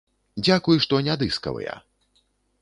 Дзякуй, 0.45 0.79
што 0.85 1.01
не 1.09 1.15
дыскавыя. 1.23 1.77